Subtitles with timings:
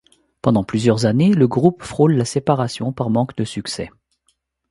[0.41, 3.91] Pendant plusieurs années, le groupe frôle la séparation par manque de succès.